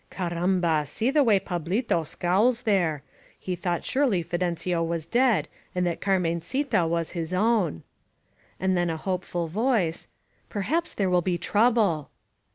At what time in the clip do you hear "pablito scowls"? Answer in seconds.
1.39-2.63